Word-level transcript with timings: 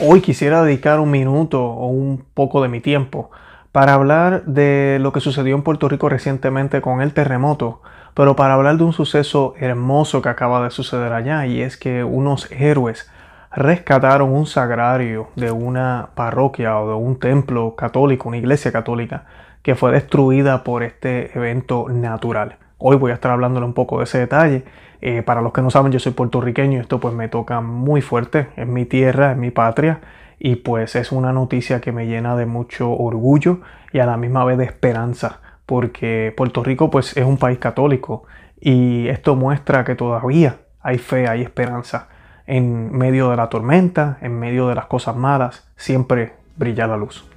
Hoy 0.00 0.20
quisiera 0.20 0.62
dedicar 0.62 1.00
un 1.00 1.10
minuto 1.10 1.60
o 1.60 1.88
un 1.88 2.24
poco 2.32 2.62
de 2.62 2.68
mi 2.68 2.80
tiempo 2.80 3.32
para 3.72 3.94
hablar 3.94 4.44
de 4.44 4.98
lo 5.00 5.12
que 5.12 5.18
sucedió 5.18 5.56
en 5.56 5.62
Puerto 5.62 5.88
Rico 5.88 6.08
recientemente 6.08 6.80
con 6.80 7.00
el 7.00 7.12
terremoto, 7.12 7.82
pero 8.14 8.36
para 8.36 8.54
hablar 8.54 8.76
de 8.76 8.84
un 8.84 8.92
suceso 8.92 9.54
hermoso 9.58 10.22
que 10.22 10.28
acaba 10.28 10.62
de 10.62 10.70
suceder 10.70 11.12
allá 11.12 11.46
y 11.46 11.62
es 11.62 11.76
que 11.76 12.04
unos 12.04 12.48
héroes 12.52 13.10
rescataron 13.50 14.32
un 14.32 14.46
sagrario 14.46 15.30
de 15.34 15.50
una 15.50 16.10
parroquia 16.14 16.78
o 16.78 16.90
de 16.90 16.94
un 16.94 17.18
templo 17.18 17.74
católico, 17.74 18.28
una 18.28 18.38
iglesia 18.38 18.70
católica, 18.70 19.26
que 19.62 19.74
fue 19.74 19.90
destruida 19.90 20.62
por 20.62 20.84
este 20.84 21.36
evento 21.36 21.88
natural. 21.88 22.56
Hoy 22.80 22.96
voy 22.96 23.10
a 23.10 23.14
estar 23.14 23.32
hablándole 23.32 23.66
un 23.66 23.72
poco 23.74 23.98
de 23.98 24.04
ese 24.04 24.18
detalle. 24.18 24.62
Eh, 25.00 25.22
para 25.22 25.42
los 25.42 25.52
que 25.52 25.62
no 25.62 25.70
saben, 25.70 25.90
yo 25.90 25.98
soy 25.98 26.12
puertorriqueño 26.12 26.78
y 26.78 26.80
esto 26.80 27.00
pues 27.00 27.12
me 27.12 27.28
toca 27.28 27.60
muy 27.60 28.02
fuerte. 28.02 28.48
Es 28.56 28.68
mi 28.68 28.84
tierra, 28.84 29.32
es 29.32 29.36
mi 29.36 29.50
patria. 29.50 30.00
Y 30.38 30.56
pues 30.56 30.94
es 30.94 31.10
una 31.10 31.32
noticia 31.32 31.80
que 31.80 31.90
me 31.90 32.06
llena 32.06 32.36
de 32.36 32.46
mucho 32.46 32.92
orgullo 32.92 33.58
y 33.92 33.98
a 33.98 34.06
la 34.06 34.16
misma 34.16 34.44
vez 34.44 34.58
de 34.58 34.64
esperanza. 34.64 35.40
Porque 35.66 36.32
Puerto 36.36 36.62
Rico 36.62 36.88
pues 36.88 37.16
es 37.16 37.24
un 37.24 37.36
país 37.36 37.58
católico. 37.58 38.22
Y 38.60 39.08
esto 39.08 39.34
muestra 39.34 39.84
que 39.84 39.96
todavía 39.96 40.58
hay 40.80 40.98
fe, 40.98 41.26
hay 41.26 41.42
esperanza. 41.42 42.08
En 42.46 42.92
medio 42.96 43.30
de 43.30 43.36
la 43.36 43.48
tormenta, 43.48 44.18
en 44.20 44.38
medio 44.38 44.68
de 44.68 44.76
las 44.76 44.86
cosas 44.86 45.16
malas, 45.16 45.68
siempre 45.76 46.34
brilla 46.56 46.86
la 46.86 46.96
luz. 46.96 47.28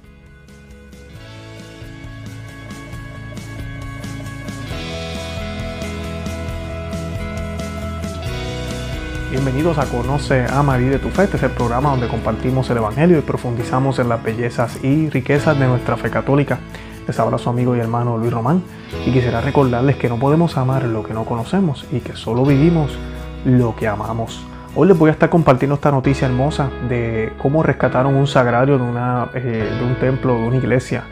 Bienvenidos 9.32 9.78
a 9.78 9.86
Conoce, 9.86 10.44
a 10.44 10.62
María 10.62 10.90
de 10.90 10.98
tu 10.98 11.08
Fe. 11.08 11.22
Este 11.22 11.38
es 11.38 11.42
el 11.42 11.52
programa 11.52 11.88
donde 11.88 12.06
compartimos 12.06 12.68
el 12.68 12.76
Evangelio 12.76 13.16
y 13.16 13.22
profundizamos 13.22 13.98
en 13.98 14.10
las 14.10 14.22
bellezas 14.22 14.84
y 14.84 15.08
riquezas 15.08 15.58
de 15.58 15.66
nuestra 15.66 15.96
fe 15.96 16.10
católica. 16.10 16.58
Les 17.06 17.18
habla 17.18 17.38
su 17.38 17.48
amigo 17.48 17.74
y 17.74 17.80
hermano 17.80 18.18
Luis 18.18 18.30
Román 18.30 18.62
y 19.06 19.10
quisiera 19.10 19.40
recordarles 19.40 19.96
que 19.96 20.10
no 20.10 20.18
podemos 20.18 20.58
amar 20.58 20.84
lo 20.84 21.02
que 21.02 21.14
no 21.14 21.24
conocemos 21.24 21.86
y 21.90 22.00
que 22.00 22.14
solo 22.14 22.44
vivimos 22.44 22.98
lo 23.46 23.74
que 23.74 23.88
amamos. 23.88 24.44
Hoy 24.74 24.88
les 24.88 24.98
voy 24.98 25.08
a 25.08 25.14
estar 25.14 25.30
compartiendo 25.30 25.76
esta 25.76 25.90
noticia 25.90 26.28
hermosa 26.28 26.68
de 26.90 27.32
cómo 27.38 27.62
rescataron 27.62 28.14
un 28.14 28.26
sagrario 28.26 28.76
de, 28.76 28.84
una, 28.84 29.30
eh, 29.32 29.66
de 29.78 29.82
un 29.82 29.94
templo, 29.94 30.34
de 30.34 30.46
una 30.46 30.56
iglesia 30.58 31.04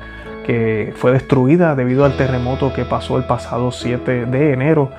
que 0.44 0.92
fue 0.94 1.12
destruida 1.12 1.74
debido 1.74 2.04
al 2.04 2.18
terremoto 2.18 2.74
que 2.74 2.84
pasó 2.84 3.16
el 3.16 3.24
pasado 3.24 3.72
7 3.72 4.26
de 4.26 4.52
enero 4.52 4.91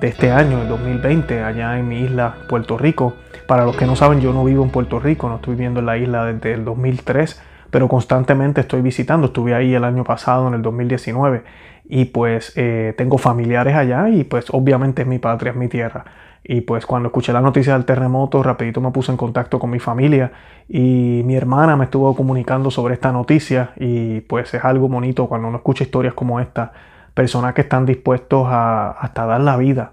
de 0.00 0.08
este 0.08 0.30
año, 0.30 0.62
el 0.62 0.68
2020, 0.68 1.42
allá 1.42 1.78
en 1.78 1.86
mi 1.86 2.00
isla, 2.00 2.34
Puerto 2.48 2.78
Rico. 2.78 3.14
Para 3.46 3.64
los 3.64 3.76
que 3.76 3.84
no 3.84 3.96
saben, 3.96 4.20
yo 4.20 4.32
no 4.32 4.44
vivo 4.44 4.64
en 4.64 4.70
Puerto 4.70 4.98
Rico, 4.98 5.28
no 5.28 5.36
estoy 5.36 5.54
viviendo 5.54 5.80
en 5.80 5.86
la 5.86 5.98
isla 5.98 6.24
desde 6.24 6.54
el 6.54 6.64
2003, 6.64 7.42
pero 7.70 7.86
constantemente 7.86 8.62
estoy 8.62 8.80
visitando. 8.80 9.26
Estuve 9.26 9.54
ahí 9.54 9.74
el 9.74 9.84
año 9.84 10.04
pasado, 10.04 10.48
en 10.48 10.54
el 10.54 10.62
2019, 10.62 11.42
y 11.84 12.06
pues 12.06 12.54
eh, 12.56 12.94
tengo 12.96 13.18
familiares 13.18 13.74
allá 13.74 14.08
y 14.08 14.24
pues 14.24 14.46
obviamente 14.50 15.02
es 15.02 15.08
mi 15.08 15.18
patria, 15.18 15.50
es 15.50 15.56
mi 15.56 15.68
tierra. 15.68 16.04
Y 16.42 16.62
pues 16.62 16.86
cuando 16.86 17.08
escuché 17.08 17.34
la 17.34 17.42
noticia 17.42 17.74
del 17.74 17.84
terremoto, 17.84 18.42
rapidito 18.42 18.80
me 18.80 18.90
puse 18.92 19.12
en 19.12 19.18
contacto 19.18 19.58
con 19.58 19.68
mi 19.68 19.78
familia 19.78 20.32
y 20.68 21.20
mi 21.26 21.36
hermana 21.36 21.76
me 21.76 21.84
estuvo 21.84 22.16
comunicando 22.16 22.70
sobre 22.70 22.94
esta 22.94 23.12
noticia 23.12 23.72
y 23.76 24.22
pues 24.22 24.54
es 24.54 24.64
algo 24.64 24.88
bonito 24.88 25.26
cuando 25.26 25.48
uno 25.48 25.58
escucha 25.58 25.84
historias 25.84 26.14
como 26.14 26.40
esta 26.40 26.72
personas 27.14 27.54
que 27.54 27.62
están 27.62 27.86
dispuestos 27.86 28.46
a 28.48 28.90
hasta 28.90 29.26
dar 29.26 29.40
la 29.40 29.56
vida 29.56 29.92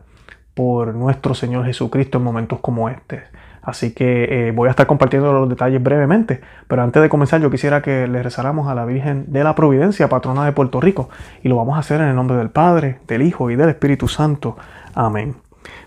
por 0.54 0.96
nuestro 0.96 1.34
Señor 1.34 1.66
Jesucristo 1.66 2.18
en 2.18 2.24
momentos 2.24 2.60
como 2.60 2.90
este. 2.90 3.24
Así 3.68 3.94
que 3.94 4.48
eh, 4.48 4.52
voy 4.52 4.70
a 4.70 4.72
estar 4.72 4.88
compartiendo 4.88 5.34
los 5.34 5.50
detalles 5.50 5.84
brevemente, 5.84 6.40
pero 6.70 6.84
antes 6.84 7.02
de 7.02 7.10
comenzar 7.10 7.42
yo 7.42 7.52
quisiera 7.52 7.82
que 7.82 8.08
le 8.08 8.24
rezáramos 8.24 8.70
a 8.70 8.74
la 8.74 8.86
Virgen 8.86 9.26
de 9.28 9.44
la 9.44 9.56
Providencia, 9.56 10.08
patrona 10.08 10.46
de 10.46 10.54
Puerto 10.54 10.80
Rico, 10.80 11.10
y 11.44 11.50
lo 11.50 11.58
vamos 11.58 11.76
a 11.76 11.80
hacer 11.80 12.00
en 12.00 12.08
el 12.08 12.16
nombre 12.16 12.38
del 12.38 12.50
Padre, 12.50 13.00
del 13.08 13.24
Hijo 13.24 13.52
y 13.52 13.58
del 13.58 13.68
Espíritu 13.68 14.08
Santo. 14.08 14.56
Amén. 14.96 15.36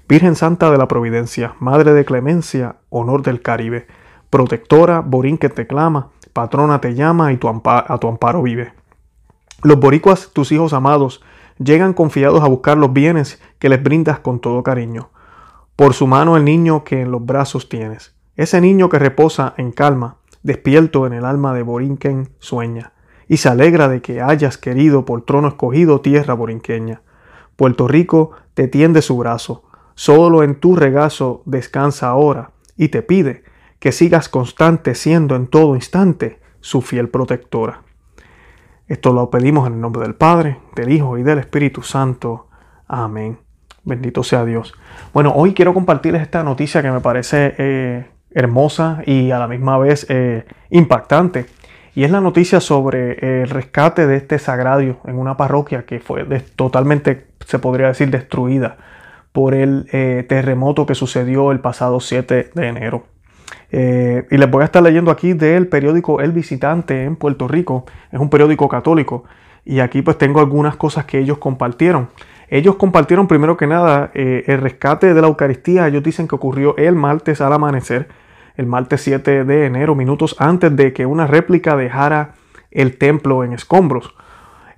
Virgen 0.06 0.34
Santa 0.34 0.70
de 0.70 0.76
la 0.76 0.88
Providencia, 0.88 1.54
Madre 1.58 1.94
de 1.94 2.04
Clemencia, 2.04 2.76
honor 2.90 3.22
del 3.22 3.40
Caribe, 3.40 3.86
protectora, 4.28 5.00
Borín 5.00 5.38
que 5.38 5.48
te 5.48 5.66
clama, 5.66 6.08
patrona 6.34 6.82
te 6.82 6.94
llama 6.94 7.32
y 7.32 7.38
tu 7.38 7.48
a 7.48 7.98
tu 7.98 8.08
amparo 8.08 8.42
vive. 8.42 8.74
Los 9.62 9.78
boricuas, 9.78 10.30
tus 10.32 10.52
hijos 10.52 10.72
amados, 10.72 11.22
llegan 11.58 11.92
confiados 11.92 12.42
a 12.42 12.48
buscar 12.48 12.78
los 12.78 12.94
bienes 12.94 13.42
que 13.58 13.68
les 13.68 13.82
brindas 13.82 14.20
con 14.20 14.40
todo 14.40 14.62
cariño. 14.62 15.10
Por 15.76 15.92
su 15.92 16.06
mano 16.06 16.36
el 16.38 16.44
niño 16.44 16.82
que 16.82 17.02
en 17.02 17.10
los 17.10 17.24
brazos 17.24 17.68
tienes. 17.68 18.14
Ese 18.36 18.60
niño 18.62 18.88
que 18.88 18.98
reposa 18.98 19.52
en 19.58 19.72
calma, 19.72 20.16
despierto 20.42 21.06
en 21.06 21.12
el 21.12 21.26
alma 21.26 21.52
de 21.52 21.62
Borinquen, 21.62 22.30
sueña, 22.38 22.92
y 23.28 23.36
se 23.36 23.50
alegra 23.50 23.88
de 23.88 24.00
que 24.00 24.22
hayas 24.22 24.56
querido 24.56 25.04
por 25.04 25.26
trono 25.26 25.48
escogido 25.48 26.00
tierra 26.00 26.32
borinqueña. 26.32 27.02
Puerto 27.56 27.86
Rico 27.86 28.30
te 28.54 28.66
tiende 28.66 29.02
su 29.02 29.18
brazo, 29.18 29.64
solo 29.94 30.42
en 30.42 30.58
tu 30.58 30.74
regazo 30.74 31.42
descansa 31.44 32.08
ahora, 32.08 32.52
y 32.78 32.88
te 32.88 33.02
pide 33.02 33.44
que 33.78 33.92
sigas 33.92 34.30
constante 34.30 34.94
siendo 34.94 35.36
en 35.36 35.46
todo 35.46 35.74
instante 35.74 36.40
su 36.60 36.80
fiel 36.80 37.10
protectora. 37.10 37.82
Esto 38.90 39.12
lo 39.12 39.30
pedimos 39.30 39.68
en 39.68 39.74
el 39.74 39.80
nombre 39.80 40.02
del 40.02 40.16
Padre, 40.16 40.58
del 40.74 40.90
Hijo 40.90 41.16
y 41.16 41.22
del 41.22 41.38
Espíritu 41.38 41.82
Santo. 41.82 42.48
Amén. 42.88 43.38
Bendito 43.84 44.24
sea 44.24 44.44
Dios. 44.44 44.74
Bueno, 45.14 45.32
hoy 45.36 45.54
quiero 45.54 45.72
compartirles 45.72 46.22
esta 46.22 46.42
noticia 46.42 46.82
que 46.82 46.90
me 46.90 46.98
parece 46.98 47.54
eh, 47.56 48.10
hermosa 48.32 49.00
y 49.06 49.30
a 49.30 49.38
la 49.38 49.46
misma 49.46 49.78
vez 49.78 50.06
eh, 50.08 50.44
impactante. 50.70 51.46
Y 51.94 52.02
es 52.02 52.10
la 52.10 52.20
noticia 52.20 52.58
sobre 52.58 53.42
el 53.42 53.48
rescate 53.48 54.08
de 54.08 54.16
este 54.16 54.40
sagrario 54.40 54.98
en 55.04 55.20
una 55.20 55.36
parroquia 55.36 55.86
que 55.86 56.00
fue 56.00 56.24
totalmente, 56.56 57.28
se 57.46 57.60
podría 57.60 57.86
decir, 57.86 58.10
destruida 58.10 58.76
por 59.30 59.54
el 59.54 59.86
eh, 59.92 60.26
terremoto 60.28 60.84
que 60.84 60.96
sucedió 60.96 61.52
el 61.52 61.60
pasado 61.60 62.00
7 62.00 62.50
de 62.52 62.66
enero. 62.66 63.04
Eh, 63.72 64.26
y 64.30 64.36
les 64.36 64.50
voy 64.50 64.62
a 64.62 64.64
estar 64.64 64.82
leyendo 64.82 65.10
aquí 65.10 65.32
del 65.32 65.68
periódico 65.68 66.20
El 66.20 66.32
Visitante 66.32 67.04
en 67.04 67.16
Puerto 67.16 67.48
Rico. 67.48 67.84
Es 68.10 68.18
un 68.20 68.30
periódico 68.30 68.68
católico. 68.68 69.24
Y 69.64 69.80
aquí 69.80 70.02
pues 70.02 70.18
tengo 70.18 70.40
algunas 70.40 70.76
cosas 70.76 71.04
que 71.04 71.18
ellos 71.18 71.38
compartieron. 71.38 72.08
Ellos 72.48 72.76
compartieron 72.76 73.28
primero 73.28 73.56
que 73.56 73.66
nada 73.66 74.10
eh, 74.14 74.44
el 74.46 74.60
rescate 74.60 75.14
de 75.14 75.20
la 75.20 75.28
Eucaristía. 75.28 75.86
Ellos 75.86 76.02
dicen 76.02 76.26
que 76.26 76.34
ocurrió 76.34 76.76
el 76.76 76.96
martes 76.96 77.40
al 77.40 77.52
amanecer, 77.52 78.08
el 78.56 78.66
martes 78.66 79.02
7 79.02 79.44
de 79.44 79.66
enero, 79.66 79.94
minutos 79.94 80.34
antes 80.38 80.74
de 80.74 80.92
que 80.92 81.06
una 81.06 81.26
réplica 81.26 81.76
dejara 81.76 82.32
el 82.70 82.98
templo 82.98 83.44
en 83.44 83.52
escombros. 83.52 84.14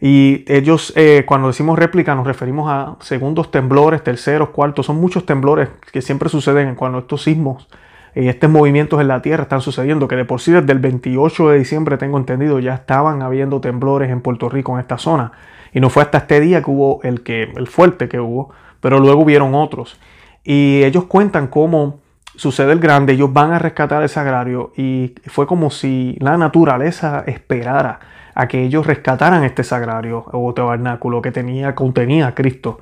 Y 0.00 0.44
ellos, 0.48 0.92
eh, 0.96 1.24
cuando 1.26 1.46
decimos 1.46 1.78
réplica, 1.78 2.14
nos 2.14 2.26
referimos 2.26 2.68
a 2.68 2.96
segundos 3.00 3.50
temblores, 3.50 4.02
terceros, 4.02 4.50
cuartos. 4.50 4.86
Son 4.86 4.96
muchos 4.96 5.24
temblores 5.24 5.68
que 5.92 6.02
siempre 6.02 6.28
suceden 6.28 6.74
cuando 6.74 6.98
estos 6.98 7.22
sismos 7.22 7.68
estos 8.14 8.50
movimientos 8.50 9.00
en 9.00 9.08
la 9.08 9.22
Tierra 9.22 9.44
están 9.44 9.60
sucediendo, 9.60 10.08
que 10.08 10.16
de 10.16 10.24
por 10.24 10.40
sí 10.40 10.52
desde 10.52 10.72
el 10.72 10.78
28 10.78 11.48
de 11.48 11.58
diciembre, 11.58 11.96
tengo 11.96 12.18
entendido, 12.18 12.58
ya 12.58 12.74
estaban 12.74 13.22
habiendo 13.22 13.60
temblores 13.60 14.10
en 14.10 14.20
Puerto 14.20 14.48
Rico, 14.48 14.74
en 14.74 14.80
esta 14.80 14.98
zona. 14.98 15.32
Y 15.72 15.80
no 15.80 15.88
fue 15.88 16.02
hasta 16.02 16.18
este 16.18 16.40
día 16.40 16.62
que 16.62 16.70
hubo 16.70 17.00
el, 17.02 17.22
que, 17.22 17.44
el 17.56 17.66
fuerte 17.66 18.08
que 18.08 18.20
hubo, 18.20 18.50
pero 18.80 18.98
luego 18.98 19.22
hubieron 19.22 19.54
otros. 19.54 19.98
Y 20.44 20.82
ellos 20.84 21.04
cuentan 21.04 21.46
cómo 21.46 22.00
sucede 22.36 22.72
el 22.72 22.80
grande, 22.80 23.12
ellos 23.12 23.32
van 23.32 23.52
a 23.52 23.58
rescatar 23.58 24.02
el 24.02 24.08
sagrario 24.08 24.72
y 24.76 25.14
fue 25.26 25.46
como 25.46 25.70
si 25.70 26.16
la 26.20 26.36
naturaleza 26.36 27.24
esperara 27.26 28.00
a 28.34 28.48
que 28.48 28.62
ellos 28.62 28.86
rescataran 28.86 29.44
este 29.44 29.62
sagrario 29.62 30.24
o 30.32 30.54
tabernáculo 30.54 31.20
que 31.20 31.30
tenía, 31.30 31.74
contenía 31.74 32.28
a 32.28 32.34
Cristo. 32.34 32.80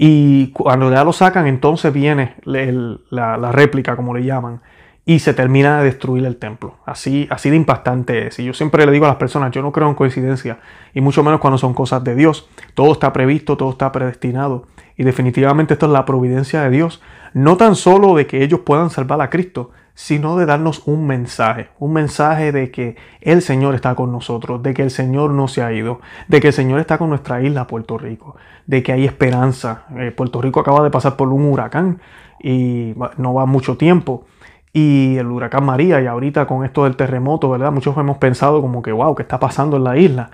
Y 0.00 0.52
cuando 0.52 0.92
ya 0.92 1.02
lo 1.02 1.12
sacan, 1.12 1.48
entonces 1.48 1.92
viene 1.92 2.36
la, 2.44 3.50
réplica, 3.50 3.96
como 3.96 4.14
le 4.14 4.24
llaman, 4.24 4.60
y 5.04 5.18
se 5.18 5.34
termina 5.34 5.78
de 5.78 5.86
destruir 5.86 6.24
el 6.24 6.36
templo. 6.36 6.76
Así, 6.86 7.26
así 7.30 7.50
de 7.50 7.56
impactante 7.56 8.28
es. 8.28 8.38
Y 8.38 8.44
yo 8.44 8.54
siempre 8.54 8.86
le 8.86 8.92
digo 8.92 9.06
a 9.06 9.08
las 9.08 9.16
personas, 9.16 9.50
yo 9.50 9.60
no 9.60 9.72
creo 9.72 9.88
en 9.88 9.96
coincidencia, 9.96 10.60
y 10.94 11.00
mucho 11.00 11.24
menos 11.24 11.40
cuando 11.40 11.58
son 11.58 11.74
cosas 11.74 12.04
de 12.04 12.14
Dios. 12.14 12.48
Todo 12.74 12.92
está 12.92 13.12
previsto, 13.12 13.56
todo 13.56 13.70
está 13.70 13.90
predestinado. 13.90 14.68
Y 14.96 15.02
definitivamente 15.02 15.74
esto 15.74 15.86
es 15.86 15.92
la 15.92 16.04
providencia 16.04 16.62
de 16.62 16.70
Dios. 16.70 17.02
No 17.34 17.56
tan 17.56 17.74
solo 17.74 18.14
de 18.14 18.28
que 18.28 18.44
ellos 18.44 18.60
puedan 18.60 18.90
salvar 18.90 19.20
a 19.20 19.30
Cristo, 19.30 19.72
sino 19.98 20.36
de 20.36 20.46
darnos 20.46 20.86
un 20.86 21.08
mensaje, 21.08 21.70
un 21.80 21.92
mensaje 21.92 22.52
de 22.52 22.70
que 22.70 22.94
el 23.20 23.42
Señor 23.42 23.74
está 23.74 23.96
con 23.96 24.12
nosotros, 24.12 24.62
de 24.62 24.72
que 24.72 24.82
el 24.82 24.92
Señor 24.92 25.32
no 25.32 25.48
se 25.48 25.60
ha 25.60 25.72
ido, 25.72 26.00
de 26.28 26.40
que 26.40 26.46
el 26.46 26.52
Señor 26.52 26.78
está 26.78 26.98
con 26.98 27.08
nuestra 27.08 27.42
isla 27.42 27.66
Puerto 27.66 27.98
Rico, 27.98 28.36
de 28.64 28.84
que 28.84 28.92
hay 28.92 29.04
esperanza. 29.04 29.86
Eh, 29.96 30.12
Puerto 30.12 30.40
Rico 30.40 30.60
acaba 30.60 30.84
de 30.84 30.90
pasar 30.90 31.16
por 31.16 31.26
un 31.30 31.46
huracán 31.46 32.00
y 32.40 32.94
no 33.16 33.34
va 33.34 33.44
mucho 33.44 33.76
tiempo. 33.76 34.24
Y 34.72 35.16
el 35.16 35.26
huracán 35.26 35.64
María, 35.64 36.00
y 36.00 36.06
ahorita 36.06 36.46
con 36.46 36.64
esto 36.64 36.84
del 36.84 36.94
terremoto, 36.94 37.50
¿verdad? 37.50 37.72
Muchos 37.72 37.96
hemos 37.96 38.18
pensado 38.18 38.60
como 38.62 38.82
que, 38.82 38.92
wow, 38.92 39.16
¿qué 39.16 39.22
está 39.22 39.40
pasando 39.40 39.78
en 39.78 39.84
la 39.84 39.96
isla? 39.96 40.30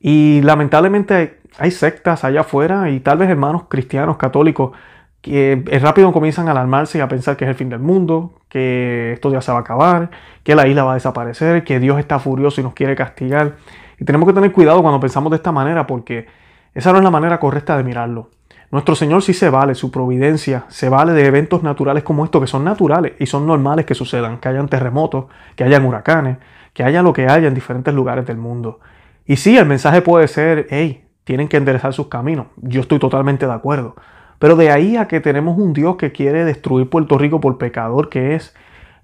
Y 0.00 0.42
lamentablemente 0.42 1.40
hay 1.58 1.70
sectas 1.72 2.22
allá 2.22 2.42
afuera 2.42 2.88
y 2.88 3.00
tal 3.00 3.18
vez 3.18 3.28
hermanos 3.28 3.64
cristianos 3.68 4.16
católicos 4.16 4.76
que 5.20 5.62
rápido 5.82 6.12
comienzan 6.12 6.48
a 6.48 6.52
alarmarse 6.52 6.98
y 6.98 7.00
a 7.00 7.08
pensar 7.08 7.36
que 7.36 7.44
es 7.44 7.48
el 7.48 7.54
fin 7.54 7.68
del 7.68 7.80
mundo, 7.80 8.34
que 8.48 9.12
esto 9.12 9.30
ya 9.32 9.40
se 9.40 9.50
va 9.50 9.58
a 9.58 9.60
acabar, 9.62 10.10
que 10.42 10.54
la 10.54 10.66
isla 10.66 10.84
va 10.84 10.92
a 10.92 10.94
desaparecer, 10.94 11.64
que 11.64 11.80
Dios 11.80 11.98
está 11.98 12.18
furioso 12.18 12.60
y 12.60 12.64
nos 12.64 12.74
quiere 12.74 12.94
castigar. 12.94 13.56
Y 13.98 14.04
tenemos 14.04 14.28
que 14.28 14.34
tener 14.34 14.52
cuidado 14.52 14.80
cuando 14.82 15.00
pensamos 15.00 15.30
de 15.30 15.36
esta 15.36 15.52
manera 15.52 15.86
porque 15.86 16.26
esa 16.74 16.92
no 16.92 16.98
es 16.98 17.04
la 17.04 17.10
manera 17.10 17.40
correcta 17.40 17.76
de 17.76 17.82
mirarlo. 17.82 18.30
Nuestro 18.70 18.94
Señor 18.94 19.22
sí 19.22 19.32
se 19.32 19.48
vale, 19.48 19.74
su 19.74 19.90
providencia 19.90 20.66
se 20.68 20.90
vale 20.90 21.12
de 21.12 21.26
eventos 21.26 21.62
naturales 21.62 22.04
como 22.04 22.24
estos, 22.24 22.40
que 22.42 22.46
son 22.46 22.64
naturales 22.64 23.14
y 23.18 23.26
son 23.26 23.46
normales 23.46 23.86
que 23.86 23.94
sucedan, 23.94 24.38
que 24.38 24.48
hayan 24.48 24.68
terremotos, 24.68 25.24
que 25.56 25.64
hayan 25.64 25.86
huracanes, 25.86 26.36
que 26.74 26.84
haya 26.84 27.02
lo 27.02 27.14
que 27.14 27.26
haya 27.26 27.48
en 27.48 27.54
diferentes 27.54 27.94
lugares 27.94 28.26
del 28.26 28.36
mundo. 28.36 28.80
Y 29.24 29.36
sí, 29.36 29.56
el 29.56 29.64
mensaje 29.64 30.02
puede 30.02 30.28
ser, 30.28 30.66
hey, 30.70 31.06
tienen 31.24 31.48
que 31.48 31.56
enderezar 31.56 31.94
sus 31.94 32.08
caminos. 32.08 32.48
Yo 32.56 32.82
estoy 32.82 32.98
totalmente 32.98 33.46
de 33.46 33.52
acuerdo. 33.52 33.96
Pero 34.38 34.56
de 34.56 34.70
ahí 34.70 34.96
a 34.96 35.08
que 35.08 35.20
tenemos 35.20 35.58
un 35.58 35.72
Dios 35.72 35.96
que 35.96 36.12
quiere 36.12 36.44
destruir 36.44 36.88
Puerto 36.88 37.18
Rico 37.18 37.40
por 37.40 37.58
pecador 37.58 38.08
que 38.08 38.34
es, 38.34 38.54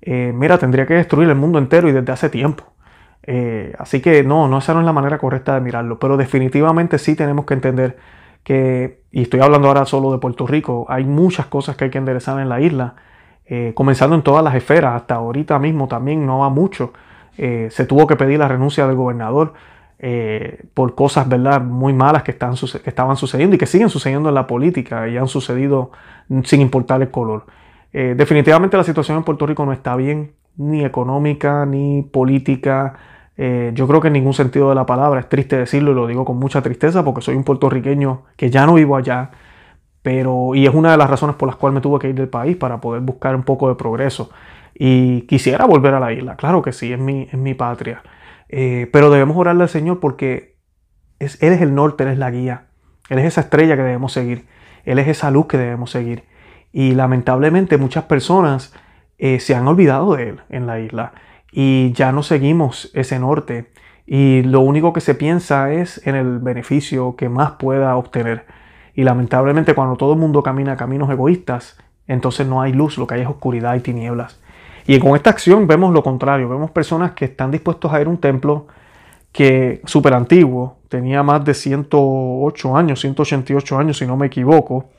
eh, 0.02 0.32
mira, 0.34 0.58
tendría 0.58 0.86
que 0.86 0.94
destruir 0.94 1.28
el 1.28 1.34
mundo 1.34 1.58
entero 1.58 1.88
y 1.88 1.92
desde 1.92 2.12
hace 2.12 2.28
tiempo. 2.30 2.64
Eh, 3.22 3.74
así 3.78 4.00
que 4.00 4.22
no, 4.22 4.48
no, 4.48 4.58
esa 4.58 4.74
no 4.74 4.80
es 4.80 4.86
la 4.86 4.92
manera 4.92 5.18
correcta 5.18 5.54
de 5.54 5.60
mirarlo. 5.60 5.98
Pero 5.98 6.16
definitivamente 6.16 6.98
sí 6.98 7.16
tenemos 7.16 7.46
que 7.46 7.54
entender 7.54 7.96
que, 8.44 9.02
y 9.10 9.22
estoy 9.22 9.40
hablando 9.40 9.68
ahora 9.68 9.86
solo 9.86 10.12
de 10.12 10.18
Puerto 10.18 10.46
Rico, 10.46 10.86
hay 10.88 11.04
muchas 11.04 11.46
cosas 11.46 11.76
que 11.76 11.84
hay 11.84 11.90
que 11.90 11.98
enderezar 11.98 12.38
en 12.40 12.48
la 12.48 12.60
isla, 12.60 12.94
eh, 13.46 13.72
comenzando 13.74 14.14
en 14.14 14.22
todas 14.22 14.44
las 14.44 14.54
esferas, 14.54 14.94
hasta 14.94 15.16
ahorita 15.16 15.58
mismo 15.58 15.88
también 15.88 16.26
no 16.26 16.40
va 16.40 16.50
mucho. 16.50 16.92
se 17.36 17.86
tuvo 17.86 18.06
que 18.06 18.14
pedir 18.16 18.38
la 18.38 18.46
renuncia 18.46 18.86
del 18.86 18.94
gobernador 18.96 19.54
eh, 19.98 20.64
por 20.74 20.94
cosas 20.94 21.28
¿verdad? 21.28 21.62
muy 21.62 21.92
malas 21.92 22.22
que, 22.22 22.32
están, 22.32 22.54
que 22.54 22.90
estaban 22.90 23.16
sucediendo 23.16 23.56
y 23.56 23.58
que 23.58 23.66
siguen 23.66 23.88
sucediendo 23.88 24.28
en 24.28 24.34
la 24.34 24.46
política 24.46 25.08
y 25.08 25.16
han 25.16 25.28
sucedido 25.28 25.92
sin 26.44 26.60
importar 26.60 27.00
el 27.02 27.10
color. 27.10 27.46
Eh, 27.92 28.14
definitivamente 28.16 28.76
la 28.76 28.84
situación 28.84 29.18
en 29.18 29.24
Puerto 29.24 29.46
Rico 29.46 29.64
no 29.64 29.72
está 29.72 29.94
bien, 29.96 30.32
ni 30.56 30.84
económica, 30.84 31.64
ni 31.64 32.02
política. 32.02 32.94
Eh, 33.36 33.72
yo 33.74 33.86
creo 33.86 34.00
que 34.00 34.08
en 34.08 34.14
ningún 34.14 34.34
sentido 34.34 34.68
de 34.68 34.74
la 34.74 34.86
palabra, 34.86 35.20
es 35.20 35.28
triste 35.28 35.56
decirlo 35.56 35.92
y 35.92 35.94
lo 35.94 36.06
digo 36.06 36.24
con 36.24 36.38
mucha 36.38 36.62
tristeza 36.62 37.04
porque 37.04 37.20
soy 37.20 37.36
un 37.36 37.44
puertorriqueño 37.44 38.22
que 38.36 38.50
ya 38.50 38.66
no 38.66 38.74
vivo 38.74 38.96
allá, 38.96 39.30
pero 40.02 40.54
y 40.54 40.66
es 40.66 40.74
una 40.74 40.92
de 40.92 40.96
las 40.98 41.08
razones 41.08 41.36
por 41.36 41.48
las 41.48 41.56
cuales 41.56 41.74
me 41.74 41.80
tuve 41.80 41.98
que 41.98 42.08
ir 42.08 42.14
del 42.14 42.28
país 42.28 42.56
para 42.56 42.80
poder 42.80 43.00
buscar 43.02 43.34
un 43.36 43.42
poco 43.44 43.68
de 43.68 43.74
progreso. 43.76 44.30
Y 44.74 45.22
quisiera 45.22 45.66
volver 45.66 45.94
a 45.94 46.00
la 46.00 46.12
isla, 46.12 46.36
claro 46.36 46.62
que 46.62 46.72
sí, 46.72 46.92
es 46.92 46.98
mi, 46.98 47.22
es 47.22 47.34
mi 47.34 47.54
patria. 47.54 48.02
Eh, 48.48 48.88
pero 48.92 49.10
debemos 49.10 49.36
orarle 49.36 49.64
al 49.64 49.68
Señor 49.68 50.00
porque 50.00 50.56
es, 51.18 51.42
Él 51.42 51.52
es 51.52 51.60
el 51.60 51.74
norte, 51.74 52.04
Él 52.04 52.10
es 52.10 52.18
la 52.18 52.30
guía. 52.30 52.66
Él 53.08 53.18
es 53.18 53.26
esa 53.26 53.42
estrella 53.42 53.76
que 53.76 53.82
debemos 53.82 54.12
seguir. 54.12 54.46
Él 54.84 54.98
es 54.98 55.08
esa 55.08 55.30
luz 55.30 55.46
que 55.46 55.58
debemos 55.58 55.90
seguir. 55.90 56.24
Y 56.72 56.92
lamentablemente 56.92 57.78
muchas 57.78 58.04
personas 58.04 58.74
eh, 59.18 59.40
se 59.40 59.54
han 59.54 59.66
olvidado 59.66 60.14
de 60.14 60.30
Él 60.30 60.40
en 60.48 60.66
la 60.66 60.80
isla 60.80 61.12
y 61.52 61.92
ya 61.92 62.10
no 62.10 62.22
seguimos 62.22 62.90
ese 62.94 63.18
norte. 63.18 63.70
Y 64.06 64.42
lo 64.42 64.60
único 64.60 64.92
que 64.92 65.00
se 65.00 65.14
piensa 65.14 65.72
es 65.72 66.04
en 66.06 66.16
el 66.16 66.40
beneficio 66.40 67.14
que 67.16 67.28
más 67.28 67.52
pueda 67.52 67.96
obtener. 67.96 68.44
Y 68.94 69.04
lamentablemente 69.04 69.74
cuando 69.74 69.96
todo 69.96 70.12
el 70.14 70.18
mundo 70.18 70.42
camina 70.42 70.76
caminos 70.76 71.10
egoístas, 71.10 71.78
entonces 72.06 72.46
no 72.46 72.60
hay 72.60 72.72
luz, 72.72 72.98
lo 72.98 73.06
que 73.06 73.14
hay 73.14 73.20
es 73.22 73.28
oscuridad 73.28 73.76
y 73.76 73.80
tinieblas. 73.80 74.42
Y 74.86 74.98
con 74.98 75.16
esta 75.16 75.30
acción 75.30 75.66
vemos 75.66 75.92
lo 75.92 76.02
contrario, 76.02 76.48
vemos 76.48 76.70
personas 76.70 77.12
que 77.12 77.24
están 77.26 77.50
dispuestos 77.50 77.92
a 77.92 78.00
ir 78.00 78.06
a 78.06 78.10
un 78.10 78.18
templo 78.18 78.66
que 79.32 79.80
súper 79.84 80.14
antiguo, 80.14 80.78
tenía 80.88 81.22
más 81.22 81.44
de 81.44 81.54
108 81.54 82.76
años, 82.76 83.00
188 83.00 83.78
años 83.78 83.98
si 83.98 84.06
no 84.06 84.16
me 84.16 84.26
equivoco, 84.26 84.90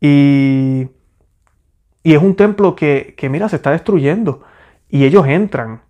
y, 0.00 0.88
y 2.02 2.14
es 2.14 2.22
un 2.22 2.34
templo 2.34 2.74
que, 2.74 3.14
que, 3.16 3.30
mira, 3.30 3.48
se 3.48 3.56
está 3.56 3.70
destruyendo, 3.70 4.42
y 4.88 5.04
ellos 5.04 5.26
entran 5.26 5.82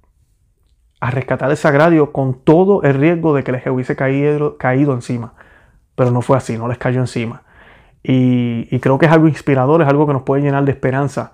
a 1.00 1.10
rescatar 1.10 1.50
el 1.50 1.56
sagrario 1.56 2.12
con 2.12 2.34
todo 2.44 2.82
el 2.82 2.94
riesgo 2.94 3.34
de 3.34 3.44
que 3.44 3.52
les 3.52 3.66
hubiese 3.66 3.96
caído, 3.96 4.58
caído 4.58 4.92
encima, 4.92 5.34
pero 5.94 6.10
no 6.10 6.22
fue 6.22 6.36
así, 6.36 6.56
no 6.56 6.68
les 6.68 6.78
cayó 6.78 7.00
encima. 7.00 7.42
Y, 8.02 8.68
y 8.70 8.78
creo 8.78 8.98
que 8.98 9.06
es 9.06 9.12
algo 9.12 9.26
inspirador, 9.26 9.82
es 9.82 9.88
algo 9.88 10.06
que 10.06 10.12
nos 10.12 10.22
puede 10.22 10.42
llenar 10.42 10.64
de 10.64 10.72
esperanza 10.72 11.32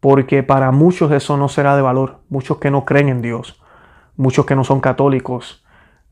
porque 0.00 0.42
para 0.42 0.70
muchos 0.72 1.10
eso 1.12 1.36
no 1.36 1.48
será 1.48 1.76
de 1.76 1.82
valor, 1.82 2.20
muchos 2.28 2.58
que 2.58 2.70
no 2.70 2.84
creen 2.84 3.08
en 3.08 3.22
Dios, 3.22 3.60
muchos 4.16 4.46
que 4.46 4.56
no 4.56 4.64
son 4.64 4.80
católicos, 4.80 5.64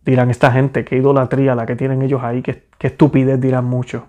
dirán 0.05 0.31
esta 0.31 0.53
gente, 0.53 0.85
qué 0.85 0.97
idolatría 0.97 1.55
la 1.55 1.67
que 1.67 1.77
tienen 1.77 2.03
ellos 2.03 2.23
ahí, 2.23 2.43
qué, 2.43 2.65
estupidez 2.81 3.41
dirán 3.41 3.65
muchos. 3.65 4.03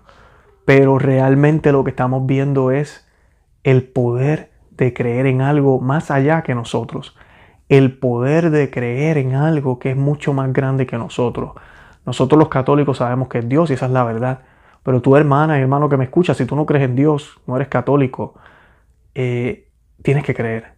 Pero 0.64 0.98
realmente 0.98 1.72
lo 1.72 1.84
que 1.84 1.90
estamos 1.90 2.26
viendo 2.26 2.70
es 2.70 3.08
el 3.62 3.84
poder 3.84 4.50
de 4.70 4.92
creer 4.92 5.26
en 5.26 5.40
algo 5.40 5.80
más 5.80 6.10
allá 6.10 6.42
que 6.42 6.54
nosotros, 6.54 7.16
el 7.68 7.98
poder 7.98 8.50
de 8.50 8.70
creer 8.70 9.16
en 9.18 9.34
algo 9.34 9.78
que 9.78 9.90
es 9.90 9.96
mucho 9.96 10.32
más 10.32 10.52
grande 10.52 10.86
que 10.86 10.98
nosotros. 10.98 11.52
Nosotros 12.04 12.38
los 12.38 12.48
católicos 12.48 12.98
sabemos 12.98 13.28
que 13.28 13.38
es 13.38 13.48
Dios 13.48 13.70
y 13.70 13.74
esa 13.74 13.86
es 13.86 13.92
la 13.92 14.04
verdad. 14.04 14.40
Pero 14.82 15.00
tu 15.02 15.16
hermana 15.16 15.58
y 15.58 15.62
hermano 15.62 15.88
que 15.88 15.96
me 15.96 16.04
escuchas, 16.04 16.36
si 16.36 16.44
tú 16.44 16.54
no 16.54 16.66
crees 16.66 16.84
en 16.84 16.94
Dios, 16.94 17.40
no 17.46 17.56
eres 17.56 17.68
católico, 17.68 18.34
eh, 19.14 19.65
tienes 20.02 20.24
que 20.24 20.34
creer, 20.34 20.74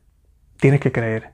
tienes 0.58 0.80
que 0.80 0.92
creer. 0.92 1.32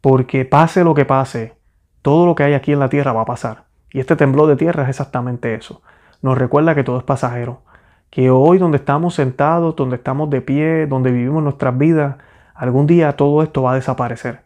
Porque 0.00 0.44
pase 0.44 0.84
lo 0.84 0.94
que 0.94 1.04
pase, 1.04 1.56
todo 2.02 2.26
lo 2.26 2.34
que 2.34 2.44
hay 2.44 2.54
aquí 2.54 2.72
en 2.72 2.78
la 2.78 2.88
tierra 2.88 3.12
va 3.12 3.22
a 3.22 3.26
pasar. 3.26 3.64
Y 3.92 4.00
este 4.00 4.16
temblor 4.16 4.48
de 4.48 4.56
tierra 4.56 4.84
es 4.84 4.90
exactamente 4.90 5.54
eso. 5.54 5.82
Nos 6.22 6.38
recuerda 6.38 6.74
que 6.74 6.84
todo 6.84 6.98
es 6.98 7.04
pasajero. 7.04 7.62
Que 8.10 8.30
hoy 8.30 8.58
donde 8.58 8.78
estamos 8.78 9.14
sentados, 9.14 9.76
donde 9.76 9.96
estamos 9.96 10.30
de 10.30 10.40
pie, 10.40 10.86
donde 10.86 11.10
vivimos 11.10 11.42
nuestras 11.42 11.76
vidas, 11.76 12.16
algún 12.54 12.86
día 12.86 13.16
todo 13.16 13.42
esto 13.42 13.62
va 13.62 13.72
a 13.72 13.76
desaparecer. 13.76 14.40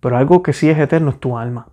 Pero 0.00 0.16
algo 0.16 0.42
que 0.42 0.52
sí 0.52 0.68
es 0.70 0.78
eterno 0.78 1.10
es 1.10 1.20
tu 1.20 1.38
alma. 1.38 1.68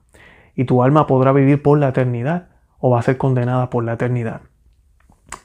Y 0.55 0.65
tu 0.65 0.83
alma 0.83 1.07
podrá 1.07 1.31
vivir 1.31 1.61
por 1.61 1.79
la 1.79 1.89
eternidad 1.89 2.49
o 2.79 2.91
va 2.91 2.99
a 2.99 3.03
ser 3.03 3.17
condenada 3.17 3.69
por 3.69 3.83
la 3.83 3.93
eternidad. 3.93 4.41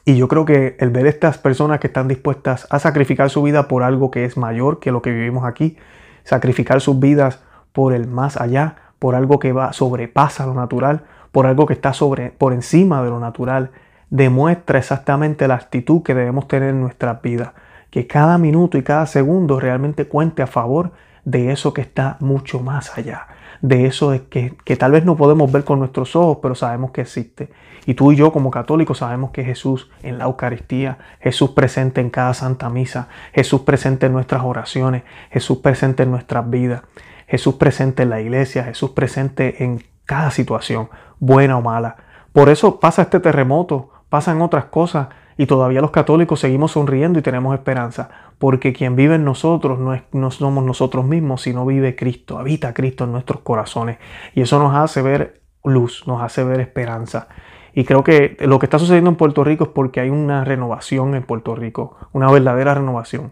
Y 0.09 0.17
yo 0.17 0.27
creo 0.27 0.43
que 0.43 0.75
el 0.79 0.89
ver 0.89 1.05
estas 1.05 1.37
personas 1.37 1.79
que 1.79 1.85
están 1.85 2.07
dispuestas 2.07 2.65
a 2.71 2.79
sacrificar 2.79 3.29
su 3.29 3.43
vida 3.43 3.67
por 3.67 3.83
algo 3.83 4.09
que 4.09 4.25
es 4.25 4.37
mayor 4.37 4.79
que 4.79 4.91
lo 4.91 5.03
que 5.03 5.11
vivimos 5.11 5.45
aquí, 5.45 5.77
sacrificar 6.23 6.81
sus 6.81 6.99
vidas 6.99 7.43
por 7.73 7.93
el 7.93 8.07
más 8.07 8.35
allá, 8.35 8.77
por 8.97 9.13
algo 9.13 9.37
que 9.37 9.53
va 9.53 9.71
sobrepasa 9.71 10.47
lo 10.47 10.55
natural, 10.55 11.03
por 11.31 11.45
algo 11.45 11.67
que 11.67 11.73
está 11.73 11.93
sobre 11.93 12.31
por 12.31 12.53
encima 12.53 13.03
de 13.03 13.11
lo 13.11 13.19
natural, 13.19 13.69
demuestra 14.09 14.79
exactamente 14.79 15.47
la 15.47 15.53
actitud 15.53 16.01
que 16.01 16.15
debemos 16.15 16.47
tener 16.47 16.69
en 16.69 16.81
nuestras 16.81 17.21
vidas, 17.21 17.51
que 17.91 18.07
cada 18.07 18.39
minuto 18.39 18.79
y 18.79 18.81
cada 18.81 19.05
segundo 19.05 19.59
realmente 19.59 20.07
cuente 20.07 20.41
a 20.41 20.47
favor 20.47 20.91
de 21.25 21.51
eso 21.51 21.73
que 21.73 21.81
está 21.81 22.17
mucho 22.19 22.59
más 22.59 22.97
allá, 22.97 23.27
de 23.61 23.85
eso 23.85 24.11
que, 24.29 24.55
que 24.63 24.75
tal 24.75 24.91
vez 24.91 25.05
no 25.05 25.15
podemos 25.15 25.51
ver 25.51 25.63
con 25.63 25.79
nuestros 25.79 26.15
ojos, 26.15 26.39
pero 26.41 26.55
sabemos 26.55 26.91
que 26.91 27.01
existe 27.01 27.49
y 27.89 27.95
tú 27.95 28.11
y 28.11 28.15
yo 28.15 28.31
como 28.31 28.51
católicos 28.51 28.99
sabemos 28.99 29.31
que 29.31 29.43
Jesús 29.43 29.89
en 30.03 30.19
la 30.19 30.25
Eucaristía, 30.25 30.99
Jesús 31.19 31.51
presente 31.51 32.01
en 32.01 32.11
cada 32.11 32.35
Santa 32.35 32.69
Misa, 32.69 33.07
Jesús 33.33 33.61
presente 33.61 34.05
en 34.05 34.13
nuestras 34.13 34.43
oraciones, 34.43 35.01
Jesús 35.31 35.57
presente 35.57 36.03
en 36.03 36.11
nuestras 36.11 36.47
vidas, 36.49 36.83
Jesús 37.27 37.55
presente 37.55 38.03
en 38.03 38.11
la 38.11 38.21
iglesia, 38.21 38.63
Jesús 38.63 38.91
presente 38.91 39.63
en 39.63 39.83
cada 40.05 40.29
situación, 40.29 40.89
buena 41.19 41.57
o 41.57 41.63
mala. 41.63 41.95
Por 42.31 42.49
eso 42.49 42.79
pasa 42.79 43.01
este 43.01 43.19
terremoto, 43.19 43.89
pasan 44.09 44.41
otras 44.43 44.65
cosas 44.65 45.07
y 45.39 45.45
todavía 45.45 45.79
los 45.79 45.91
católicos 45.91 46.41
seguimos 46.41 46.73
sonriendo 46.73 47.17
y 47.17 47.21
tenemos 47.21 47.55
esperanza, 47.55 48.09
porque 48.39 48.73
quien 48.73 48.97
vive 48.97 49.15
en 49.15 49.23
nosotros 49.23 49.79
no, 49.79 49.93
es, 49.93 50.01
no 50.11 50.31
somos 50.31 50.65
nosotros 50.65 51.05
mismos, 51.05 51.43
sino 51.43 51.65
vive 51.65 51.95
Cristo, 51.95 52.37
habita 52.37 52.73
Cristo 52.73 53.05
en 53.05 53.13
nuestros 53.13 53.39
corazones. 53.39 53.99
Y 54.35 54.41
eso 54.41 54.59
nos 54.59 54.75
hace 54.75 55.01
ver 55.01 55.39
luz, 55.63 56.05
nos 56.07 56.21
hace 56.21 56.43
ver 56.43 56.59
esperanza. 56.59 57.29
Y 57.73 57.85
creo 57.85 58.03
que 58.03 58.35
lo 58.41 58.59
que 58.59 58.65
está 58.65 58.79
sucediendo 58.79 59.11
en 59.11 59.15
Puerto 59.15 59.45
Rico 59.45 59.63
es 59.63 59.69
porque 59.69 60.01
hay 60.01 60.09
una 60.09 60.43
renovación 60.43 61.15
en 61.15 61.23
Puerto 61.23 61.55
Rico, 61.55 61.95
una 62.11 62.29
verdadera 62.29 62.75
renovación. 62.75 63.31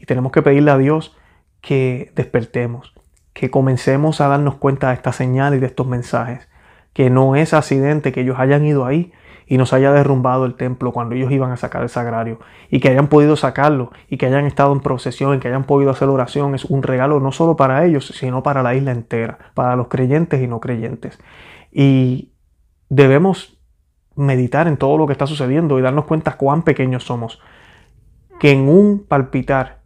Y 0.00 0.06
tenemos 0.06 0.32
que 0.32 0.42
pedirle 0.42 0.72
a 0.72 0.78
Dios 0.78 1.16
que 1.60 2.10
despertemos, 2.16 2.94
que 3.32 3.52
comencemos 3.52 4.20
a 4.20 4.26
darnos 4.26 4.56
cuenta 4.56 4.88
de 4.88 4.94
estas 4.94 5.14
señales 5.14 5.58
y 5.58 5.60
de 5.60 5.68
estos 5.68 5.86
mensajes, 5.86 6.48
que 6.92 7.10
no 7.10 7.36
es 7.36 7.54
accidente 7.54 8.10
que 8.10 8.22
ellos 8.22 8.40
hayan 8.40 8.66
ido 8.66 8.84
ahí 8.84 9.12
y 9.46 9.58
nos 9.58 9.72
haya 9.72 9.92
derrumbado 9.92 10.46
el 10.46 10.54
templo 10.54 10.92
cuando 10.92 11.14
ellos 11.14 11.30
iban 11.30 11.52
a 11.52 11.56
sacar 11.56 11.82
el 11.82 11.88
sagrario 11.88 12.38
y 12.70 12.80
que 12.80 12.88
hayan 12.88 13.08
podido 13.08 13.36
sacarlo 13.36 13.90
y 14.08 14.16
que 14.16 14.26
hayan 14.26 14.46
estado 14.46 14.72
en 14.72 14.80
procesión 14.80 15.34
y 15.34 15.38
que 15.38 15.48
hayan 15.48 15.64
podido 15.64 15.90
hacer 15.90 16.08
oración 16.08 16.54
es 16.54 16.64
un 16.64 16.82
regalo 16.82 17.20
no 17.20 17.32
solo 17.32 17.56
para 17.56 17.84
ellos, 17.84 18.06
sino 18.06 18.42
para 18.42 18.62
la 18.62 18.74
isla 18.74 18.92
entera, 18.92 19.38
para 19.54 19.76
los 19.76 19.88
creyentes 19.88 20.42
y 20.42 20.46
no 20.46 20.60
creyentes. 20.60 21.18
Y 21.70 22.32
debemos 22.88 23.58
meditar 24.16 24.68
en 24.68 24.76
todo 24.76 24.96
lo 24.96 25.06
que 25.06 25.12
está 25.12 25.26
sucediendo 25.26 25.78
y 25.78 25.82
darnos 25.82 26.04
cuenta 26.04 26.36
cuán 26.36 26.62
pequeños 26.62 27.04
somos. 27.04 27.40
Que 28.38 28.52
en 28.52 28.68
un 28.68 29.04
palpitar, 29.06 29.82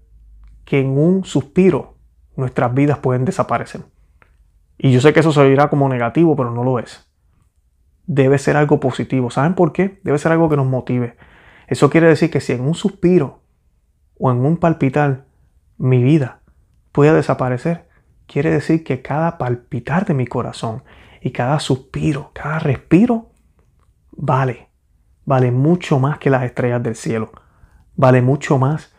que 0.65 0.81
en 0.81 0.99
un 0.99 1.25
suspiro, 1.25 1.95
nuestras 2.37 2.73
vidas 2.75 2.99
pueden 2.99 3.25
desaparecer. 3.25 3.83
Y 4.79 4.93
yo 4.93 5.00
sé 5.00 5.12
que 5.12 5.21
eso 5.21 5.33
se 5.33 5.41
oirá 5.41 5.69
como 5.69 5.88
negativo, 5.88 6.37
pero 6.37 6.50
no 6.50 6.62
lo 6.62 6.79
es. 6.79 7.08
Debe 8.09 8.38
ser 8.38 8.57
algo 8.57 8.81
positivo. 8.81 9.31
¿Saben 9.31 9.55
por 9.55 9.73
qué? 9.73 10.00
Debe 10.03 10.19
ser 10.19 10.33
algo 10.33 10.49
que 10.49 10.57
nos 10.57 10.67
motive. 10.67 11.17
Eso 11.67 11.91
quiere 11.91 12.09
decir 12.09 12.31
que 12.31 12.41
si 12.41 12.55
en 12.55 12.62
un 12.62 12.75
suspiro 12.75 13.43
o 14.19 14.33
en 14.33 14.38
un 14.38 14.57
palpitar 14.57 15.27
mi 15.77 16.03
vida 16.03 16.41
pueda 16.91 17.12
desaparecer, 17.12 17.87
quiere 18.27 18.50
decir 18.50 18.83
que 18.83 19.03
cada 19.03 19.37
palpitar 19.37 20.07
de 20.07 20.15
mi 20.15 20.27
corazón 20.27 20.83
y 21.21 21.33
cada 21.33 21.61
suspiro, 21.61 22.31
cada 22.33 22.59
respiro, 22.59 23.31
vale, 24.12 24.71
vale 25.27 25.50
mucho 25.50 25.99
más 25.99 26.19
que 26.19 26.31
las 26.31 26.45
estrellas 26.45 26.83
del 26.83 26.95
cielo, 26.95 27.31
vale 27.95 28.23
mucho 28.23 28.59
más 28.59 28.95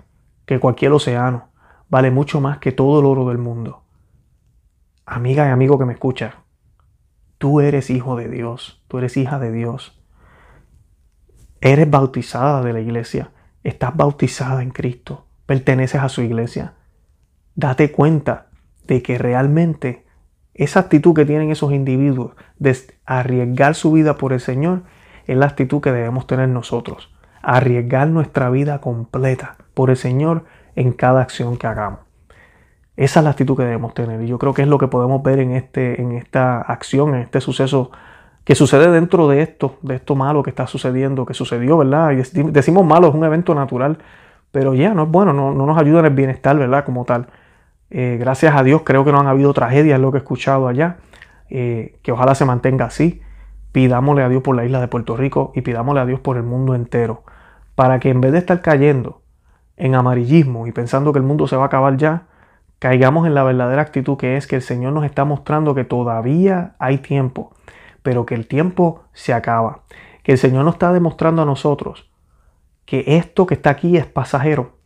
que 0.46 0.60
cualquier 0.60 0.92
océano, 0.92 1.50
vale 1.90 2.12
mucho 2.12 2.40
más 2.42 2.60
que 2.60 2.72
todo 2.72 3.00
el 3.00 3.08
oro 3.08 3.28
del 3.30 3.40
mundo. 3.40 3.84
Amiga 5.08 5.48
y 5.48 5.50
amigo 5.50 5.80
que 5.80 5.86
me 5.86 5.94
escucha, 5.94 6.44
tú 7.40 7.62
eres 7.62 7.90
hijo 7.90 8.16
de 8.16 8.30
Dios, 8.30 8.84
tú 8.88 9.00
eres 9.00 9.18
hija 9.18 9.40
de 9.40 9.52
Dios. 9.52 10.00
Eres 11.62 11.90
bautizada 11.90 12.62
de 12.62 12.74
la 12.74 12.82
iglesia, 12.82 13.32
estás 13.64 13.96
bautizada 13.96 14.62
en 14.62 14.70
Cristo, 14.70 15.26
perteneces 15.48 16.02
a 16.02 16.10
su 16.10 16.22
iglesia. 16.22 16.76
Date 17.56 17.92
cuenta 17.92 18.50
de 18.86 19.02
que 19.02 19.18
realmente 19.18 20.06
esa 20.54 20.82
actitud 20.82 21.16
que 21.16 21.26
tienen 21.26 21.52
esos 21.52 21.72
individuos 21.72 22.34
de 22.58 22.78
arriesgar 23.06 23.74
su 23.76 23.94
vida 23.94 24.18
por 24.18 24.34
el 24.34 24.42
Señor 24.42 24.84
es 25.26 25.38
la 25.38 25.46
actitud 25.46 25.82
que 25.82 25.92
debemos 25.92 26.28
tener 26.28 26.50
nosotros. 26.50 27.14
Arriesgar 27.42 28.10
nuestra 28.10 28.50
vida 28.50 28.82
completa 28.82 29.58
por 29.74 29.90
el 29.90 29.98
Señor 29.98 30.46
en 30.76 30.92
cada 30.92 31.22
acción 31.22 31.58
que 31.58 31.68
hagamos. 31.68 32.09
Esa 33.00 33.22
es 33.22 33.24
la 33.24 33.30
actitud 33.30 33.56
que 33.56 33.64
debemos 33.64 33.94
tener 33.94 34.22
y 34.22 34.28
yo 34.28 34.38
creo 34.38 34.54
que 34.54 34.62
es 34.62 34.68
lo 34.68 34.78
que 34.78 34.90
podemos 34.90 35.24
ver 35.24 35.40
en, 35.40 35.52
este, 35.52 36.02
en 36.02 36.12
esta 36.12 36.60
acción, 36.60 37.16
en 37.16 37.22
este 37.22 37.40
suceso 37.40 37.92
que 38.44 38.56
sucede 38.56 38.92
dentro 38.92 39.30
de 39.30 39.42
esto, 39.42 39.78
de 39.84 39.96
esto 39.96 40.16
malo 40.16 40.44
que 40.44 40.50
está 40.50 40.68
sucediendo, 40.68 41.26
que 41.26 41.34
sucedió, 41.34 41.78
¿verdad? 41.78 42.12
Decimos 42.52 42.86
malo, 42.86 43.08
es 43.08 43.16
un 43.16 43.24
evento 43.24 43.56
natural, 43.56 44.00
pero 44.52 44.74
ya 44.74 44.94
no 44.94 45.04
es 45.04 45.10
bueno, 45.10 45.32
no, 45.32 45.54
no 45.54 45.66
nos 45.66 45.78
ayuda 45.78 46.02
en 46.02 46.08
el 46.08 46.14
bienestar, 46.14 46.58
¿verdad? 46.58 46.84
Como 46.84 47.06
tal. 47.06 47.28
Eh, 47.90 48.18
gracias 48.20 48.54
a 48.54 48.64
Dios 48.64 48.82
creo 48.84 49.06
que 49.06 49.14
no 49.14 49.22
han 49.22 49.28
habido 49.28 49.54
tragedias, 49.54 49.98
lo 49.98 50.12
que 50.12 50.18
he 50.18 50.20
escuchado 50.20 50.68
allá. 50.68 50.98
Eh, 51.50 52.00
que 52.04 52.12
ojalá 52.12 52.36
se 52.36 52.44
mantenga 52.44 52.84
así. 52.84 53.22
Pidámosle 53.72 54.24
a 54.24 54.30
Dios 54.30 54.44
por 54.44 54.58
la 54.58 54.66
isla 54.66 54.82
de 54.82 54.90
Puerto 54.90 55.16
Rico 55.16 55.54
y 55.56 55.62
pidámosle 55.62 56.02
a 56.02 56.06
Dios 56.06 56.20
por 56.20 56.36
el 56.36 56.44
mundo 56.44 56.76
entero. 56.76 57.24
Para 57.76 58.02
que 58.02 58.10
en 58.10 58.20
vez 58.20 58.34
de 58.34 58.40
estar 58.40 58.62
cayendo 58.62 59.22
en 59.78 59.96
amarillismo 59.96 60.68
y 60.68 60.74
pensando 60.74 61.14
que 61.14 61.20
el 61.20 61.24
mundo 61.24 61.48
se 61.48 61.56
va 61.56 61.64
a 61.64 61.68
acabar 61.68 61.96
ya, 61.96 62.24
caigamos 62.80 63.28
en 63.28 63.36
la 63.36 63.44
verdadera 63.44 63.82
actitud 63.82 64.18
que 64.18 64.38
es 64.38 64.48
que 64.48 64.56
el 64.56 64.62
Señor 64.62 64.94
nos 64.94 65.06
está 65.06 65.26
mostrando 65.26 65.76
que 65.76 65.84
todavía 65.84 66.76
hay 66.80 66.98
tiempo, 66.98 67.54
pero 68.02 68.26
que 68.26 68.36
el 68.36 68.48
tiempo 68.48 69.04
se 69.14 69.34
acaba. 69.34 69.82
Que 70.24 70.34
el 70.34 70.38
Señor 70.38 70.66
nos 70.66 70.76
está 70.76 70.92
demostrando 70.94 71.42
a 71.42 71.46
nosotros 71.46 72.10
que 72.86 73.04
esto 73.06 73.46
que 73.46 73.54
está 73.54 73.70
aquí 73.70 73.98
es 73.98 74.06
pasajero 74.08 74.80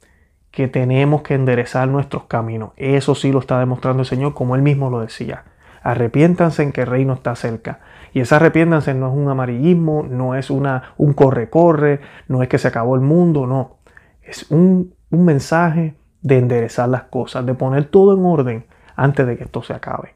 que 0.51 0.67
tenemos 0.67 1.21
que 1.21 1.35
enderezar 1.35 1.87
nuestros 1.87 2.25
caminos. 2.25 2.71
Eso 2.75 3.15
sí 3.15 3.31
lo 3.31 3.39
está 3.39 3.59
demostrando 3.59 4.01
el 4.01 4.07
Señor 4.07 4.33
como 4.33 4.55
Él 4.55 4.61
mismo 4.61 4.89
lo 4.89 4.99
decía. 4.99 5.45
Arrepiéntanse 5.81 6.63
en 6.63 6.71
que 6.71 6.81
el 6.81 6.87
reino 6.87 7.13
está 7.13 7.35
cerca. 7.35 7.79
Y 8.13 8.19
ese 8.19 8.35
arrepiéntanse 8.35 8.93
no 8.93 9.07
es 9.07 9.13
un 9.13 9.29
amarillismo, 9.29 10.03
no 10.07 10.35
es 10.35 10.49
una, 10.49 10.93
un 10.97 11.13
corre-corre, 11.13 12.01
no 12.27 12.43
es 12.43 12.49
que 12.49 12.59
se 12.59 12.67
acabó 12.67 12.95
el 12.95 13.01
mundo, 13.01 13.47
no. 13.47 13.77
Es 14.21 14.51
un, 14.51 14.93
un 15.09 15.25
mensaje 15.25 15.95
de 16.23 16.37
enderezar 16.39 16.89
las 16.89 17.03
cosas, 17.03 17.45
de 17.45 17.53
poner 17.53 17.85
todo 17.85 18.17
en 18.17 18.25
orden 18.25 18.65
antes 18.95 19.27
de 19.27 19.37
que 19.37 19.43
esto 19.43 19.61
se 19.61 19.73
acabe. 19.73 20.15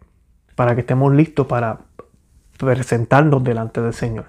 Para 0.56 0.74
que 0.74 0.82
estemos 0.82 1.14
listos 1.14 1.46
para 1.46 1.80
presentarnos 2.58 3.44
delante 3.44 3.82
del 3.82 3.94
Señor. 3.94 4.26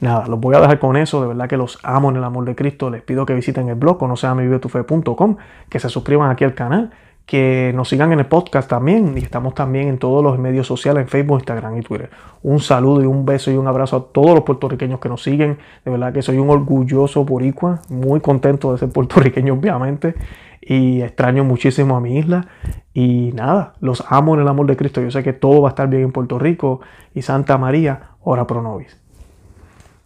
Nada, 0.00 0.26
los 0.26 0.38
voy 0.38 0.54
a 0.54 0.60
dejar 0.60 0.78
con 0.78 0.96
eso. 0.96 1.22
De 1.22 1.28
verdad 1.28 1.48
que 1.48 1.56
los 1.56 1.78
amo 1.82 2.10
en 2.10 2.16
el 2.16 2.24
amor 2.24 2.44
de 2.44 2.54
Cristo. 2.54 2.90
Les 2.90 3.02
pido 3.02 3.24
que 3.24 3.34
visiten 3.34 3.68
el 3.68 3.76
blog 3.76 3.98
conoceamivivetufe.com, 3.98 5.36
que 5.70 5.78
se 5.78 5.88
suscriban 5.88 6.30
aquí 6.30 6.44
al 6.44 6.54
canal, 6.54 6.90
que 7.24 7.72
nos 7.74 7.88
sigan 7.88 8.12
en 8.12 8.20
el 8.20 8.26
podcast 8.26 8.68
también. 8.68 9.16
Y 9.16 9.20
estamos 9.20 9.54
también 9.54 9.88
en 9.88 9.98
todos 9.98 10.22
los 10.22 10.38
medios 10.38 10.66
sociales, 10.66 11.04
en 11.04 11.08
Facebook, 11.08 11.38
Instagram 11.38 11.78
y 11.78 11.82
Twitter. 11.82 12.10
Un 12.42 12.60
saludo 12.60 13.02
y 13.02 13.06
un 13.06 13.24
beso 13.24 13.50
y 13.50 13.56
un 13.56 13.68
abrazo 13.68 13.96
a 13.96 14.12
todos 14.12 14.34
los 14.34 14.42
puertorriqueños 14.42 15.00
que 15.00 15.08
nos 15.08 15.22
siguen. 15.22 15.58
De 15.84 15.90
verdad 15.90 16.12
que 16.12 16.20
soy 16.20 16.36
un 16.36 16.50
orgulloso 16.50 17.24
boricua, 17.24 17.80
muy 17.88 18.20
contento 18.20 18.72
de 18.72 18.78
ser 18.78 18.90
puertorriqueño, 18.90 19.54
obviamente. 19.54 20.14
Y 20.68 21.00
extraño 21.02 21.44
muchísimo 21.44 21.96
a 21.96 22.00
mi 22.00 22.18
isla. 22.18 22.48
Y 22.92 23.30
nada, 23.34 23.74
los 23.80 24.04
amo 24.08 24.34
en 24.34 24.40
el 24.40 24.48
amor 24.48 24.66
de 24.66 24.76
Cristo. 24.76 25.00
Yo 25.00 25.12
sé 25.12 25.22
que 25.22 25.32
todo 25.32 25.62
va 25.62 25.68
a 25.68 25.70
estar 25.70 25.88
bien 25.88 26.02
en 26.02 26.12
Puerto 26.12 26.40
Rico. 26.40 26.80
Y 27.14 27.22
Santa 27.22 27.56
María, 27.56 28.10
ora 28.20 28.48
pro 28.48 28.62
nobis. 28.62 29.00